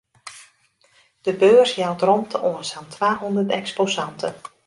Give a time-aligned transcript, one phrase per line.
[1.25, 4.35] De beurs jout romte oan sa'n twahûndert eksposanten.